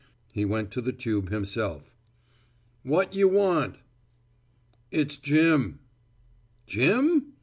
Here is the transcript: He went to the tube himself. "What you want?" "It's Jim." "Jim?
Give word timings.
He 0.31 0.45
went 0.45 0.71
to 0.71 0.81
the 0.81 0.93
tube 0.93 1.29
himself. 1.29 1.95
"What 2.81 3.13
you 3.13 3.27
want?" 3.27 3.75
"It's 4.89 5.15
Jim." 5.15 5.77
"Jim? 6.65 7.33